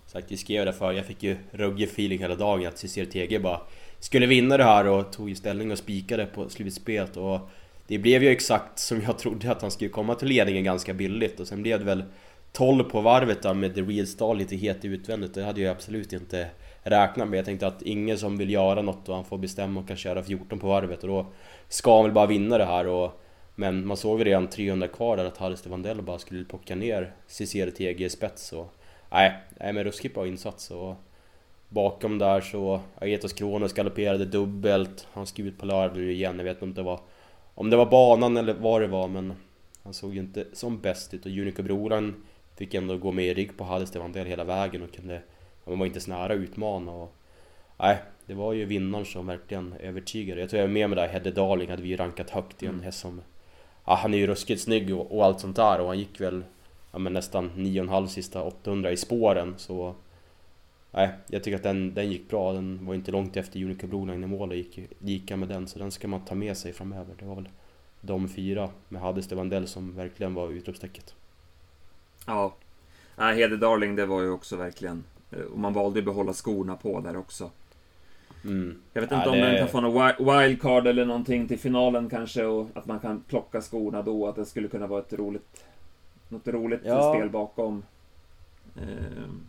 [0.08, 3.40] Sagt, jag skrev det för jag fick ju ruggig feeling hela dagen att Cicero TG
[3.40, 3.62] bara
[4.00, 7.40] skulle vinna det här och tog ju ställning och spikade på slutspelet och
[7.88, 11.40] det blev ju exakt som jag trodde att han skulle komma till ledningen ganska billigt
[11.40, 12.04] och sen blev det väl
[12.52, 15.34] 12 på varvet där med The Real Star lite het utvändigt.
[15.34, 16.48] Det hade jag absolut inte
[16.84, 17.38] räknat med.
[17.38, 20.24] Jag tänkte att ingen som vill göra något och han får bestämma och kan köra
[20.24, 21.26] 14 på varvet och då
[21.68, 22.88] ska han väl bara vinna det här.
[22.88, 23.22] Och,
[23.56, 27.14] men man såg ju redan 300 kvar där att Harris Vandell bara skulle plocka ner
[27.28, 28.54] Cicero TG i spets.
[28.54, 28.74] Och,
[29.12, 30.72] nej, nej men ruskigt bra insats.
[30.72, 30.96] Och,
[31.72, 35.08] bakom där så Aetos Kronos galopperade dubbelt.
[35.14, 36.38] Han skrev ut på lördag nu igen.
[36.38, 37.00] Jag vet inte om det var,
[37.56, 39.34] om det var banan eller vad det var men
[39.84, 42.24] han såg ju inte som bäst ut och Unico Broran
[42.62, 45.22] Fick ändå gå med i rygg på Hallestevan hela vägen och kunde...
[45.66, 47.16] Man var inte så nära att utmana och...
[47.80, 50.42] Nej, det var ju vinnaren som verkligen övertygade.
[50.42, 52.72] Jag tror jag är med mig där, Hedde Darling hade vi rankat högt i en
[52.72, 52.84] mm.
[52.84, 53.22] häst som...
[53.86, 56.44] Ja, han är ju ruskigt snygg och, och, allt sånt där och han gick väl
[56.92, 59.96] ja, men nästan 9,5 sista 800 i spåren så...
[60.92, 62.54] Nej, jag tycker att den, den gick bra.
[62.54, 65.80] Den var inte långt efter Unico Broline i mål och gick lika med den så
[65.80, 67.16] den ska man ta med sig framöver.
[67.20, 67.50] Det var väl
[68.02, 71.16] de fyra med Hades Vandell som verkligen var utropstecket.
[72.26, 72.54] Ja.
[73.16, 75.04] Nej, Hede Darling, det var ju också verkligen...
[75.32, 77.50] Eh, och man valde att behålla skorna på där också.
[78.44, 78.82] Mm.
[78.94, 79.46] Jag vet inte ja, om det...
[79.46, 83.62] den kan få någon wildcard eller någonting till finalen kanske och att man kan plocka
[83.62, 85.66] skorna då, att det skulle kunna vara ett roligt...
[86.30, 87.14] Något roligt ja.
[87.14, 87.84] spel bakom.
[88.78, 89.48] Ehm.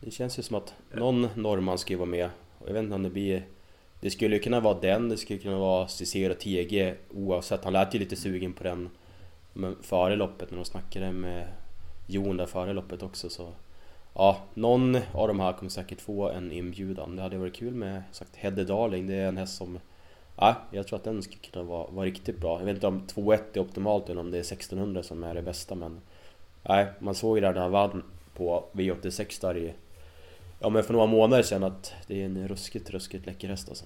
[0.00, 2.30] Det känns ju som att någon norrman ska vara med.
[2.66, 3.42] Jag vet inte om det blir...
[4.00, 7.64] Det skulle kunna vara den, det skulle kunna vara Cicero TG oavsett.
[7.64, 8.90] Han lät ju lite sugen på den
[9.82, 11.46] före loppet när de snackade med
[12.06, 13.52] Jon där före loppet också så
[14.14, 17.16] Ja, någon av de här kommer säkert få en inbjudan.
[17.16, 19.78] Det hade varit kul med sagt Hedde Darling, det är en häst som
[20.36, 22.58] Ja, jag tror att den skulle kunna vara, vara riktigt bra.
[22.58, 25.42] Jag vet inte om 2-1 är optimalt eller om det är 1600 som är det
[25.42, 26.00] bästa men
[26.68, 28.02] Nej, man såg ju där när han vann
[28.36, 29.74] på V86 där i
[30.60, 33.84] Ja men för några månader sedan att det är en ruskigt, ruskigt läcker häst alltså.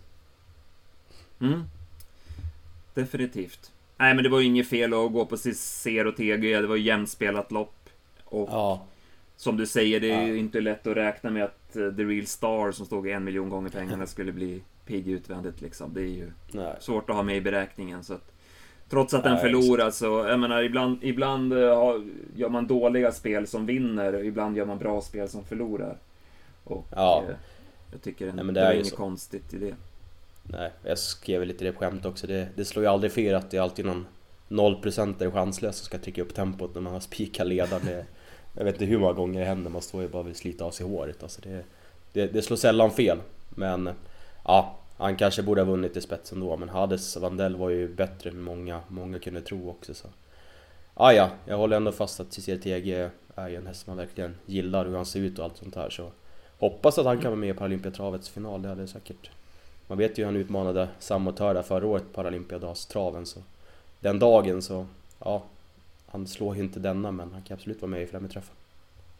[1.40, 1.62] Mm.
[2.94, 3.72] Definitivt.
[3.96, 6.82] Nej men det var ju inget fel att gå på Cicero TG, det var ju
[6.82, 7.74] jämnspelat lopp.
[8.28, 8.86] Och ja.
[9.36, 12.26] som du säger, det är ju inte lätt att räkna med att uh, The Real
[12.26, 15.94] Star som stod en miljon gånger pengarna skulle bli pigg utvändigt liksom.
[15.94, 16.76] Det är ju Nej.
[16.80, 18.04] svårt att ha med i beräkningen.
[18.04, 18.32] Så att,
[18.88, 22.02] trots att den förlorar så, jag menar ibland, ibland uh,
[22.34, 25.96] gör man dåliga spel som vinner och ibland gör man bra spel som förlorar.
[26.64, 27.24] Och ja.
[27.28, 27.34] uh,
[27.92, 28.96] jag tycker Nej, men det, är, inget så.
[28.96, 29.74] konstigt i det.
[30.42, 32.26] Nej, jag skrev lite det på skämt också.
[32.26, 34.06] Det, det slår ju aldrig fel att det är alltid någon
[34.48, 38.04] 0% är chanslös som ska trycka upp tempot när man har spikat ledaren
[38.58, 40.64] jag vet inte hur många gånger det händer, man står ju bara och vill slita
[40.64, 41.22] av sig håret.
[41.22, 41.64] Alltså det,
[42.12, 43.18] det, det slår sällan fel.
[43.48, 43.90] Men
[44.44, 46.56] ja, han kanske borde ha vunnit i spetsen då.
[46.56, 49.94] Men Hades Vandell var ju bättre än många, många kunde tro också.
[49.94, 50.08] Så.
[50.94, 54.96] Ah, ja, jag håller ändå fast att CCTG är en häst man verkligen gillar, hur
[54.96, 55.90] han ser ut och allt sånt här.
[55.90, 56.10] Så
[56.58, 59.30] hoppas att han kan vara med i Paralympiatravets final, det hade säkert...
[59.86, 63.26] Man vet ju hur han utmanade Samotör förra året, Paralympiadagstraven.
[63.26, 63.40] Så
[64.00, 64.86] den dagen så,
[65.18, 65.42] ja,
[66.08, 68.54] han slår ju inte denna men han kan absolut vara med i främmeträffen.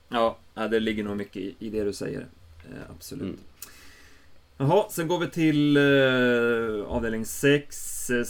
[0.09, 2.27] Ja, det ligger nog mycket i det du säger.
[2.65, 3.23] Eh, absolut.
[3.23, 3.39] Mm.
[4.61, 8.11] Jaha, sen går vi till eh, avdelning 6.
[8.11, 8.25] Eh,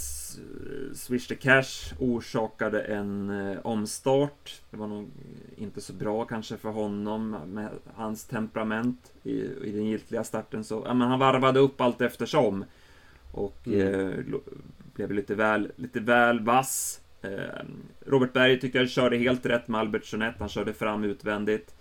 [0.95, 4.61] Swish the Cash orsakade en eh, omstart.
[4.71, 5.11] Det var nog
[5.57, 10.65] inte så bra kanske för honom med hans temperament i, i den giltiga starten.
[10.65, 12.65] Så, ja, men han varvade upp allt eftersom.
[13.33, 14.11] Och mm.
[14.11, 14.25] eh,
[14.95, 17.01] blev lite väl, lite väl vass.
[17.23, 17.65] Eh,
[18.07, 20.37] Robert Berg tyckte jag körde helt rätt med Albert Jeanette.
[20.39, 21.75] Han körde fram utvändigt.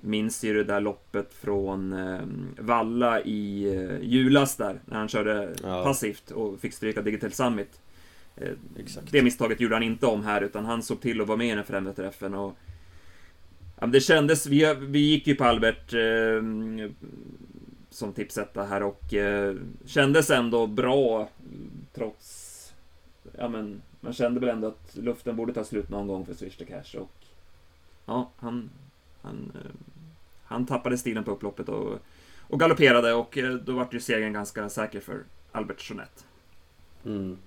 [0.00, 2.20] Minns ju det där loppet från eh,
[2.58, 5.84] Valla i eh, julas där, när han körde ja.
[5.84, 7.80] passivt och fick stryka Digital Summit.
[8.36, 8.50] Eh,
[9.10, 11.54] det misstaget gjorde han inte om här, utan han såg till att vara med i
[11.54, 12.56] den främre träffen och
[13.80, 16.42] ja, det kändes, vi, vi gick ju på Albert eh,
[17.90, 19.56] som tipsetta här och eh,
[19.86, 21.28] kändes ändå bra
[21.94, 22.48] trots
[23.38, 26.56] ja men man kände väl ändå att luften borde ta slut någon gång för Swish
[26.56, 27.10] the Cash och
[28.06, 28.70] ja, han,
[29.22, 29.70] han, eh,
[30.44, 31.98] han tappade stilen på upploppet och,
[32.48, 36.24] och galopperade och eh, då var ju segern ganska säker för Albert Jeanette.
[37.04, 37.38] Mm.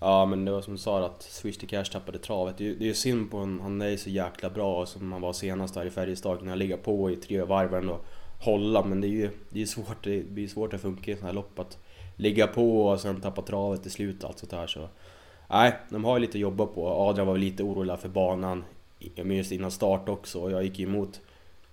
[0.00, 2.58] Ja men det var som du sa att Swish the Cash tappade travet.
[2.58, 5.32] Det är ju synd på honom, han är ju så jäkla bra som han var
[5.32, 6.42] senast där i Färjestad.
[6.42, 8.04] När han ligga på i tre varven och
[8.40, 11.28] hålla men det är ju det är svårt, det blir svårt att funka i sådana
[11.28, 11.78] här lopp att
[12.16, 14.88] ligga på och sen tappa travet till slut och allt sånt här så
[15.50, 16.88] Nej, de har ju lite att jobba på.
[16.88, 18.64] Adrian var lite orolig för banan
[19.16, 21.20] just innan start också och jag gick emot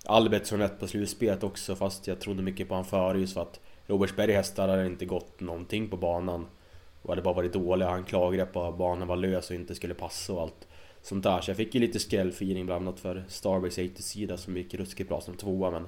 [0.05, 3.59] Albertsson rätt på slutspelet också fast jag trodde mycket på han före just för att
[3.87, 6.47] Robertsberg hästar hade inte gått någonting på banan
[7.01, 7.89] och hade bara varit dåliga.
[7.89, 10.67] Han klagade på att banan var lös och inte skulle passa och allt
[11.01, 11.41] sånt där.
[11.41, 15.21] Så jag fick ju lite skrällfeeling bland annat för Starbase 80-sida som gick ruskigt bra
[15.21, 15.87] som tvåa men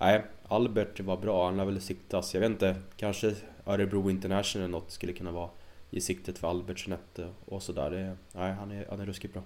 [0.00, 1.44] Nej, Albert var bra.
[1.44, 3.34] Han lär väl siktas, jag vet inte, kanske
[3.66, 5.48] Örebro International eller något skulle kunna vara
[5.90, 8.16] i siktet för Albert Jeanette och sådär.
[8.32, 9.42] Nej, han är, han är ruskigt bra.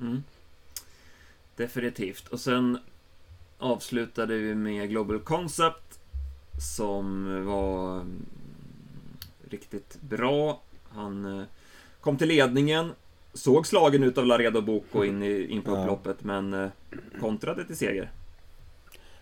[0.00, 0.22] Mm.
[1.56, 2.28] Definitivt.
[2.28, 2.78] Och sen
[3.58, 6.00] avslutade vi med Global Concept
[6.76, 8.26] som var mm,
[9.50, 10.62] riktigt bra.
[10.90, 11.46] Han eh,
[12.00, 12.92] kom till ledningen,
[13.32, 16.26] såg slagen ut av Laredo Boko in, i, in på upploppet, ja.
[16.26, 16.70] men eh,
[17.20, 18.10] kontrade till seger.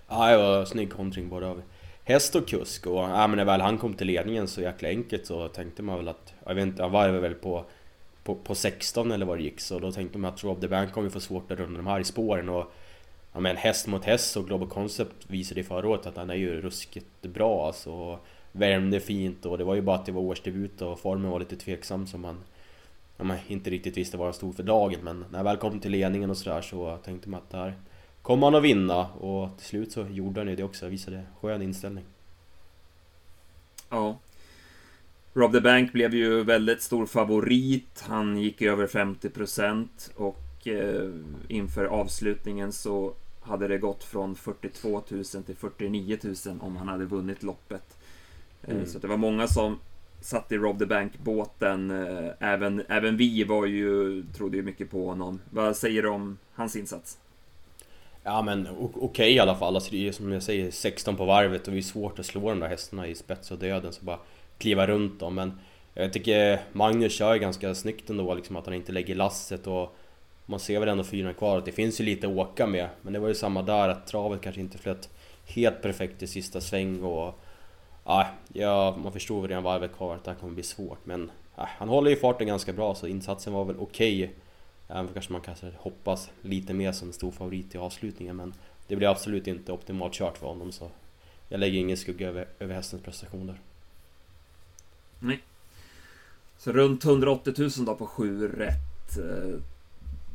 [0.09, 1.62] Ja, det var snygg kontring både av
[2.09, 5.27] häst och kusk och ja, men när väl han kom till ledningen så jäkla enkelt
[5.27, 7.64] så tänkte man väl att, jag vet inte, han varvade väl på,
[8.23, 10.92] på, på 16 eller vad det gick så då tänkte man att Rob the Bank
[10.92, 12.73] kommer få svårt att runda de här i spåren och
[13.33, 16.35] ja men häst mot häst och Global Concept visade i förra året att han är
[16.35, 18.18] ju ruskigt bra alltså
[18.53, 21.57] värmde fint och det var ju bara att det var årsdebut och formen var lite
[21.57, 22.38] tveksam som man
[23.16, 25.81] ja, man inte riktigt visste vad han stod för dagen men när jag väl kom
[25.81, 27.75] till ledningen och sådär så tänkte man att det här
[28.22, 31.62] kommer han att vinna och till slut så gjorde han ju det också, visade skön
[31.62, 32.04] inställning.
[33.90, 34.18] Ja.
[35.35, 38.04] Rob the Bank blev ju väldigt stor favorit.
[38.09, 41.11] Han gick över 50% och eh,
[41.48, 47.04] inför avslutningen så hade det gått från 42 000 till 49 000 om han hade
[47.04, 47.98] vunnit loppet.
[48.62, 48.87] Eh, mm.
[48.87, 49.78] Så det var många som
[50.20, 51.90] satt i Rob the Bank-båten.
[51.90, 55.40] Eh, även, även vi var ju, trodde ju mycket på honom.
[55.50, 57.18] Vad säger du om hans insats?
[58.28, 61.24] Ja men okej okay, i alla fall, alltså det är som jag säger 16 på
[61.24, 64.04] varvet och det är svårt att slå de där hästarna i spets och döden så
[64.04, 64.18] bara
[64.58, 65.34] kliva runt dem.
[65.34, 65.60] Men
[65.94, 69.96] jag tycker Magnus kör ganska snyggt ändå liksom att han inte lägger lasset och
[70.46, 71.58] man ser väl ändå fyra kvar.
[71.58, 74.06] Att det finns ju lite att åka med men det var ju samma där att
[74.06, 75.08] travet kanske inte flöt
[75.46, 77.40] helt perfekt i sista sväng och
[78.52, 81.88] ja, man förstod redan varvet kvar att det här kommer bli svårt men Äh, han
[81.88, 84.24] håller ju farten ganska bra så insatsen var väl okej.
[84.24, 84.36] okay.
[84.88, 88.55] Även kanske man kanske hoppas lite mer som stor favorit i avslutningen men
[88.87, 90.90] det blir absolut inte optimalt kört för honom så
[91.48, 93.61] jag lägger ingen skugga över, över hästens prestationer.
[95.18, 95.42] Nej.
[96.59, 99.61] Så runt 180 000 då på 7 rätt eh,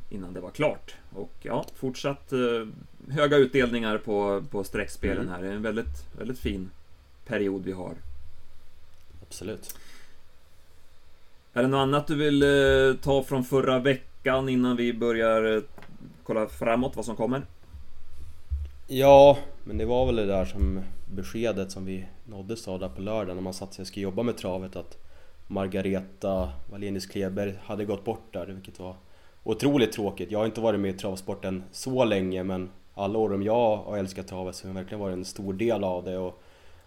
[0.10, 0.96] innan det var klart.
[1.16, 2.68] Och ja, fortsatt eh,
[3.10, 5.34] höga utdelningar på, på streckspelen mm.
[5.34, 5.42] här.
[5.42, 6.70] Det är en väldigt, väldigt fin
[7.26, 7.96] period vi har.
[9.22, 9.78] Absolut.
[11.54, 14.13] Är det något annat du vill eh, ta från förra veckan?
[14.24, 15.64] Veckan innan vi börjar eh,
[16.24, 17.42] kolla framåt vad som kommer?
[18.88, 20.82] Ja, men det var väl det där som
[21.16, 24.24] beskedet som vi nåddes av där på lördagen när man satt sig och skulle jobba
[24.24, 24.98] med travet att
[25.48, 28.96] Margareta Wallenius Kleber hade gått bort där vilket var
[29.44, 30.32] otroligt tråkigt.
[30.32, 34.28] Jag har inte varit med i travsporten så länge men alla år jag har älskat
[34.28, 36.18] travet så har hon verkligen varit en stor del av det.
[36.18, 36.42] Och,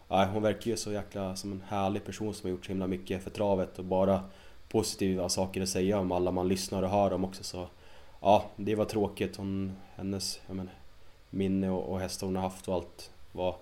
[0.09, 2.87] nej, hon verkar ju så jäkla som en härlig person som har gjort så himla
[2.87, 4.21] mycket för travet och bara
[4.69, 7.45] positiva saker att säga om alla man lyssnar och hör om också.
[7.45, 7.67] Så
[8.21, 9.37] ja, det var tråkigt.
[9.37, 10.71] Hon, hennes men,
[11.31, 13.55] minne och, och hästar hon har haft och allt vad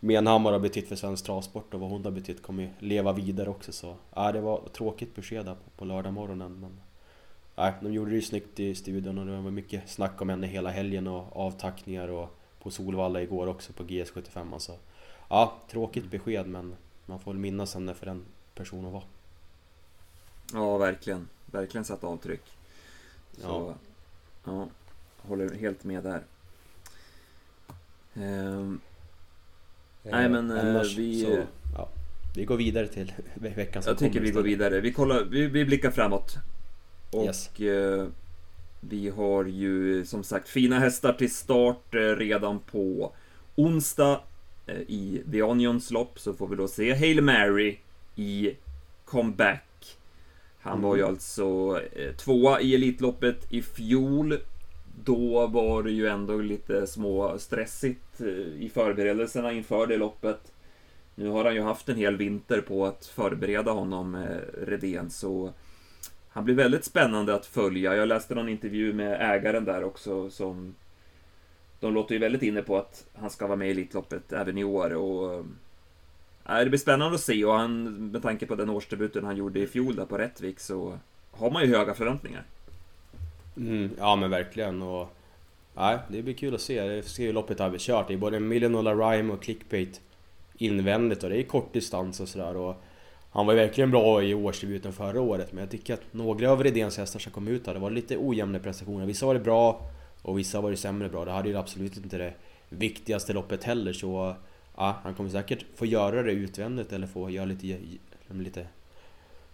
[0.00, 3.50] Menhammar har betytt för svensk travsport och vad hon har betytt kommer ju leva vidare
[3.50, 6.80] också så ja, det var tråkigt besked på, på lördag morgonen men
[7.58, 10.46] Nej, de gjorde det ju snyggt i studion och det var mycket snack om henne
[10.46, 14.72] hela helgen och avtackningar och på Solvalla igår också på GS75 alltså.
[15.28, 18.24] Ja, tråkigt besked men man får väl minnas henne för den
[18.54, 19.02] person hon var.
[20.52, 21.28] Ja, verkligen.
[21.46, 22.42] Verkligen satt avtryck.
[23.32, 23.74] Så,
[24.44, 24.52] ja.
[24.52, 24.68] ja.
[25.18, 26.22] Håller helt med där.
[28.14, 28.80] Ehm.
[30.04, 31.24] Eh, nej men eh, vi...
[31.24, 31.42] Så,
[31.76, 31.88] ja,
[32.34, 34.80] vi går vidare till veckan som Jag tycker vi går vidare.
[34.80, 36.36] Vi, kollar, vi, vi blickar framåt.
[37.10, 37.60] Och yes.
[37.60, 38.06] eh,
[38.80, 43.12] vi har ju som sagt fina hästar till start eh, redan på
[43.56, 44.20] onsdag
[44.66, 47.78] eh, i The Onions lopp så får vi då se Hail Mary
[48.16, 48.56] i
[49.04, 49.64] comeback.
[50.60, 54.38] Han var ju alltså eh, tvåa i Elitloppet i fjol.
[55.04, 58.26] Då var det ju ändå lite små stressigt eh,
[58.62, 60.52] i förberedelserna inför det loppet.
[61.14, 65.52] Nu har han ju haft en hel vinter på att förbereda honom, eh, Redén, så
[66.28, 67.96] han blir väldigt spännande att följa.
[67.96, 70.74] Jag läste någon intervju med ägaren där också som
[71.80, 74.64] de låter ju väldigt inne på att han ska vara med i Elitloppet även i
[74.64, 75.44] år och
[76.48, 79.66] det blir spännande att se och han, med tanke på den årsdebuten han gjorde i
[79.66, 80.98] fjol där på Rättvik så
[81.30, 82.44] har man ju höga förväntningar.
[83.56, 85.14] Mm, ja men verkligen och
[85.74, 86.82] nej, det blir kul att se.
[86.82, 88.08] Det ser ju loppet har vi kört.
[88.08, 90.00] Det är både Million Rhyme och Clickbait
[90.54, 92.74] invändigt och det är kort distans och sådär.
[93.30, 96.62] Han var ju verkligen bra i årsdebuten förra året men jag tycker att några av
[96.62, 99.06] Redéns hästar som kom ut här, det var lite ojämna prestationer.
[99.06, 99.80] Vissa var det bra
[100.22, 101.24] och vissa var det sämre bra.
[101.24, 102.34] Det hade ju absolut inte det
[102.68, 104.34] viktigaste loppet heller så...
[104.80, 107.78] Ja, han kommer säkert få göra det utvändigt eller få göra lite,
[108.28, 108.66] lite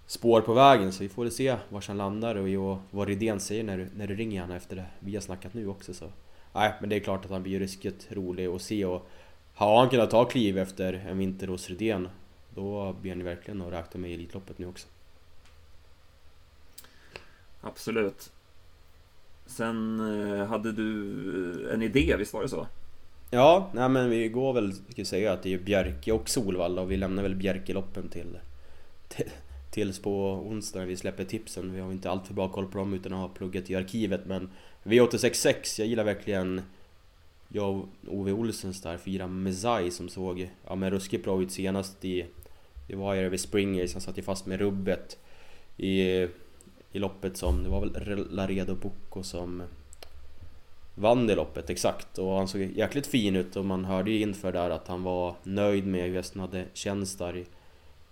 [0.06, 3.64] spår på vägen så vi får väl se var han landar och vad Rydén säger
[3.64, 6.04] när du, när du ringer honom efter det vi har snackat nu också så...
[6.52, 9.08] Nej, men det är klart att han blir ruskigt rolig att se och
[9.54, 12.08] har han kunnat ta kliv efter en vinter hos Rydén
[12.54, 14.88] då blir ni verkligen att räkna med i Elitloppet nu också.
[17.60, 18.32] Absolut.
[19.46, 22.66] Sen eh, hade du eh, en idé, visst var det så?
[23.30, 26.90] Ja, nej men vi går väl, ska säga att det är Bjerke och Solvalla och
[26.90, 28.38] vi lämnar väl Bjerkeloppen till,
[29.08, 29.30] till
[29.74, 31.72] tills på onsdag när vi släpper tipsen.
[31.72, 34.26] Vi har inte allt för bra koll på dem utan att ha pluggat i arkivet
[34.26, 34.50] men
[34.84, 36.62] V866, jag gillar verkligen
[37.48, 42.04] jag och Ove Olsens där fyra Mezai som såg ja, men ruskigt bra ut senast
[42.04, 42.26] i
[42.88, 45.18] det var ju över Springers, han satt ju fast med rubbet
[45.76, 46.00] i,
[46.92, 49.62] i loppet som, det var väl Laredo Bocco som
[50.94, 52.18] vann det loppet, exakt.
[52.18, 55.34] Och han såg jäkligt fin ut och man hörde ju inför där att han var
[55.42, 57.46] nöjd med hur hästen hade känts där i,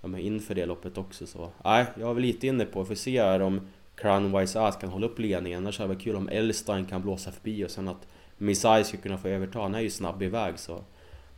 [0.02, 1.50] ja, inför det loppet också så.
[1.64, 3.60] Nej, jag var väl lite inne på, får se här om
[3.94, 5.58] Crownwise Ass kan hålla upp ledningen.
[5.58, 8.06] Annars hade det varit kul om Elstein kan blåsa förbi och sen att
[8.38, 9.58] Missai skulle kunna få överta.
[9.58, 10.80] Han är ju snabb iväg så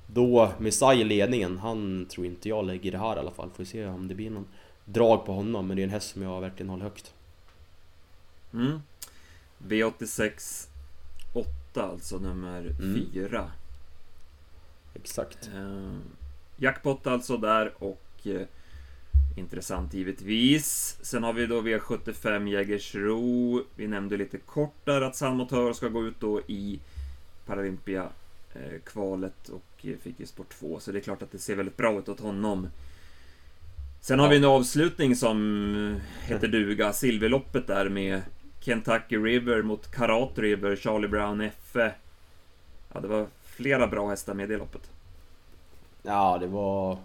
[0.06, 3.50] då, Missai i ledningen, han tror inte jag lägger det här i alla fall.
[3.50, 4.46] Får se om det blir någon
[4.84, 5.66] drag på honom.
[5.66, 7.14] Men det är en häst som jag verkligen håller högt.
[8.52, 8.80] Mm.
[9.68, 10.68] V86
[11.34, 12.74] 8 alltså, nummer
[13.12, 13.38] 4.
[13.38, 13.50] Mm.
[14.94, 15.50] Exakt.
[15.54, 15.96] Eh,
[16.56, 18.46] jackpot alltså där och eh,
[19.36, 20.98] intressant givetvis.
[21.02, 23.62] Sen har vi då V75 Jägersro.
[23.76, 26.80] Vi nämnde lite kort där att Salmotör ska gå ut då i
[27.46, 28.08] Paralympia
[28.54, 31.76] eh, kvalet och fick ju sport 2, så det är klart att det ser väldigt
[31.76, 32.68] bra ut åt honom.
[34.00, 34.30] Sen har ja.
[34.30, 38.22] vi en avslutning som heter duga, Silverloppet där med
[38.64, 41.90] Kentucky River mot Karat River, Charlie Brown F.E.
[42.92, 44.90] Ja, det var flera bra hästar med i det loppet.
[46.02, 46.98] Ja, det var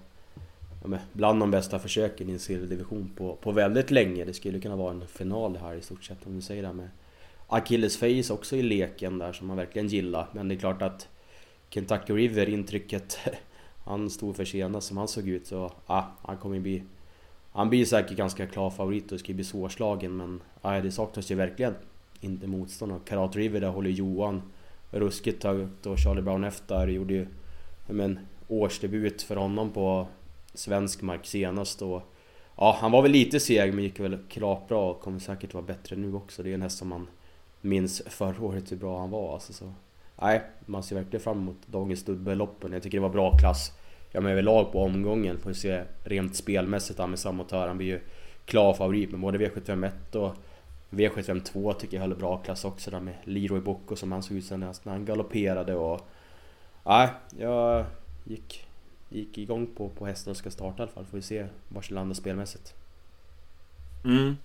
[1.13, 4.25] bland de bästa försöken i en silverdivision på, på väldigt länge.
[4.25, 6.75] Det skulle kunna vara en final här i stort sett om du säger det här
[6.75, 6.89] med
[7.47, 10.27] Achilles Face också i leken där som man verkligen gillar.
[10.31, 11.07] Men det är klart att
[11.69, 13.17] Kentucky River intrycket
[13.85, 16.83] han stod för senast som han såg ut så ah, han kommer bli
[17.59, 21.35] han blir säkert ganska klar favorit och ska bli svårslagen men Aj, det saknas ju
[21.35, 21.75] verkligen
[22.21, 22.91] inte motstånd.
[22.91, 24.41] Och Karat River där håller Johan
[24.91, 27.27] ruskigt högt och Charlie Brown efter gjorde ju
[27.87, 30.07] men, årsdebut för honom på
[30.53, 32.01] svensk mark senast och
[32.57, 35.65] Ja, han var väl lite seg men gick väl klart bra och kommer säkert vara
[35.65, 36.43] bättre nu också.
[36.43, 37.07] Det är en häst som man
[37.61, 39.73] minns förra året hur bra han var alltså, så
[40.21, 42.73] nej, man ser verkligen fram emot dagens dubbelloppen.
[42.73, 43.71] Jag tycker det var bra klass.
[44.11, 47.67] Ja men överlag på omgången får vi se rent spelmässigt med Samotör.
[47.67, 47.99] Han blir ju
[48.45, 50.35] klar favorit med både V751 och
[50.89, 54.45] V752 tycker jag höll bra klass också där med Leroy Bocco som han såg ut
[54.45, 56.07] som när han galopperade och...
[56.85, 57.85] Nej, jag
[58.23, 58.67] gick,
[59.09, 61.05] gick igång på, på hästen och ska starta i alla fall.
[61.05, 62.73] Får vi se var det landar spelmässigt.
[64.05, 64.35] Mm.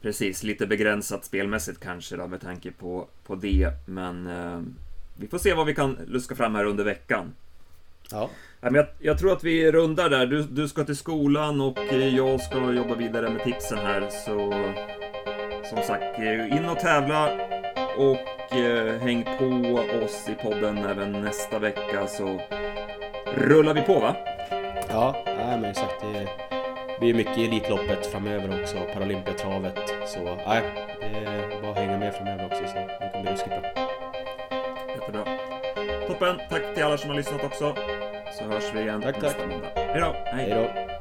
[0.00, 3.72] Precis, lite begränsat spelmässigt kanske då med tanke på, på det.
[3.86, 4.60] Men eh,
[5.16, 7.34] vi får se vad vi kan luska fram här under veckan.
[8.12, 8.30] Ja.
[8.60, 10.26] Jag, jag tror att vi rundar där.
[10.26, 11.78] Du, du ska till skolan och
[12.12, 14.08] jag ska jobba vidare med tipsen här.
[14.10, 14.54] Så
[15.64, 16.18] som sagt,
[16.52, 17.32] in och tävla
[17.96, 19.44] och eh, häng på
[20.04, 22.40] oss i podden även nästa vecka så
[23.34, 24.16] rullar vi på va?
[24.88, 26.00] Ja, nej, men exakt.
[26.00, 26.28] Det
[27.00, 29.78] blir mycket i Elitloppet framöver också, Paralympiatravet.
[30.06, 30.62] Så nej,
[31.00, 33.88] det är bara att hänga med framöver också så det kommer bli ruskigt bra.
[34.94, 35.51] Jättebra.
[36.12, 37.76] Toppen, tack till alla som har lyssnat också.
[38.38, 39.48] Så hörs vi igen tack, nästa tack.
[39.50, 39.68] måndag.
[39.74, 40.14] Hej då!
[40.24, 40.91] Hej då!